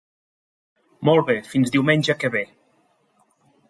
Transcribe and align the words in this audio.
Molt 1.11 1.29
bé; 1.29 1.37
fins 1.53 1.77
diumenge 1.79 2.19
que 2.25 2.35
ve. 2.39 2.47